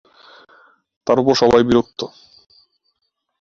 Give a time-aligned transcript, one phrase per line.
[1.07, 1.99] তার উপর সবাই বিরক্ত।